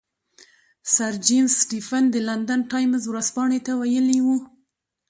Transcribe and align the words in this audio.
سر 0.93 1.13
جیمز 1.25 1.51
سټیفن 1.61 2.03
د 2.11 2.15
لندن 2.27 2.59
ټایمز 2.71 3.03
ورځپاڼې 3.07 3.59
ته 3.65 3.71
ویلي 3.81 4.19
وو. 4.25 4.37